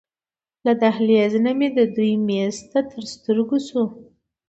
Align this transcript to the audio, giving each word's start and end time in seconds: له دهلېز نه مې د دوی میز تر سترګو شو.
له 0.65 0.73
دهلېز 0.81 1.33
نه 1.45 1.51
مې 1.57 1.69
د 1.77 1.79
دوی 1.95 2.13
میز 2.27 2.55
تر 2.71 2.85
سترګو 3.13 3.57
شو. 3.67 3.83